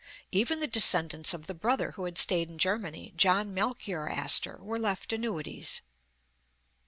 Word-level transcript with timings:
Even 0.31 0.59
the 0.59 0.65
descendants 0.65 1.31
of 1.31 1.45
the 1.45 1.53
brother 1.53 1.91
who 1.91 2.05
had 2.05 2.17
stayed 2.17 2.49
in 2.49 2.57
Germany, 2.57 3.13
John 3.15 3.53
Melchior 3.53 4.09
Astor, 4.09 4.57
were 4.59 4.79
left 4.79 5.13
annuities. 5.13 5.83